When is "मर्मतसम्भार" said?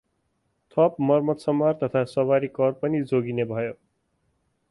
1.01-1.73